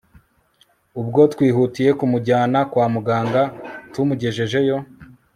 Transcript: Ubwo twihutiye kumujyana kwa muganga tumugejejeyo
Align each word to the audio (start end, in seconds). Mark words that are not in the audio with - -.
Ubwo 1.01 1.21
twihutiye 1.33 1.91
kumujyana 1.99 2.59
kwa 2.71 2.85
muganga 2.93 3.41
tumugejejeyo 3.91 4.77